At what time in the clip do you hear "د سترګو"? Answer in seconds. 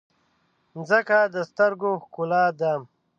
1.33-1.91